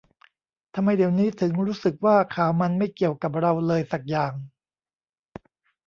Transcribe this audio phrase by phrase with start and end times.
[0.75, 4.33] ทำไมเดี๋ยวนี้ถึงรู้สึกว่าข่าวมันไม่เกี่ยวกับเราเลยสักอย่าง